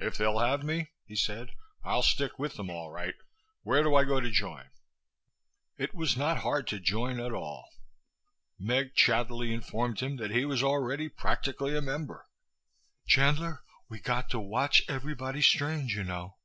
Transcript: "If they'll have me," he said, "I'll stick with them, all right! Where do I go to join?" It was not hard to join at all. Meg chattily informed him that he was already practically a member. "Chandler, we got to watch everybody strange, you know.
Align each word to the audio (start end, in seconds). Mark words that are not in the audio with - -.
"If 0.00 0.16
they'll 0.18 0.40
have 0.40 0.64
me," 0.64 0.90
he 1.06 1.14
said, 1.14 1.52
"I'll 1.84 2.02
stick 2.02 2.36
with 2.36 2.56
them, 2.56 2.68
all 2.68 2.90
right! 2.90 3.14
Where 3.62 3.84
do 3.84 3.94
I 3.94 4.02
go 4.02 4.18
to 4.18 4.28
join?" 4.28 4.64
It 5.78 5.94
was 5.94 6.16
not 6.16 6.38
hard 6.38 6.66
to 6.66 6.80
join 6.80 7.20
at 7.20 7.30
all. 7.30 7.66
Meg 8.58 8.96
chattily 8.96 9.54
informed 9.54 10.00
him 10.00 10.16
that 10.16 10.32
he 10.32 10.44
was 10.44 10.64
already 10.64 11.08
practically 11.08 11.76
a 11.76 11.80
member. 11.80 12.26
"Chandler, 13.06 13.62
we 13.88 14.00
got 14.00 14.28
to 14.30 14.40
watch 14.40 14.82
everybody 14.88 15.40
strange, 15.40 15.94
you 15.94 16.02
know. 16.02 16.38